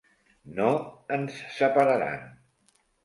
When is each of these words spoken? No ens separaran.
No 0.59 0.69
ens 1.17 1.37
separaran. 1.59 2.25